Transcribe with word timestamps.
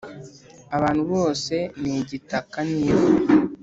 abantu, 0.77 1.01
bose 1.13 1.55
ni 1.81 1.91
igitaka 2.01 2.57
n’ivu 2.71 3.09